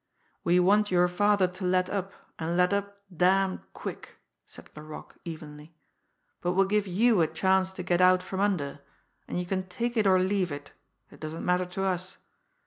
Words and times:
"We 0.43 0.59
want 0.59 0.89
your 0.89 1.07
father 1.07 1.47
to 1.47 1.63
let 1.63 1.87
up, 1.87 2.11
and 2.39 2.57
let 2.57 2.73
up 2.73 3.03
damned 3.15 3.59
quick," 3.73 4.15
said 4.47 4.71
Laroque 4.75 5.19
evenly. 5.25 5.75
"But 6.41 6.53
we'll 6.53 6.65
give 6.65 6.87
you 6.87 7.21
a 7.21 7.27
chance 7.27 7.71
to 7.73 7.83
get 7.83 8.01
out 8.01 8.23
from 8.23 8.39
under, 8.39 8.79
and 9.27 9.39
you 9.39 9.45
can 9.45 9.67
take 9.67 9.95
it 9.95 10.07
or 10.07 10.17
leave 10.17 10.51
it 10.51 10.71
it 11.11 11.19
doesn't 11.19 11.45
matter 11.45 11.65
to 11.65 11.83
us. 11.83 12.17